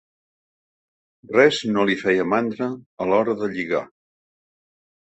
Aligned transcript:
Res 1.35 1.59
no 1.75 1.85
li 1.91 1.99
feia 2.05 2.27
mandra 2.33 2.71
a 2.71 3.09
l'hora 3.13 3.39
de 3.45 3.53
lligar. 3.57 3.87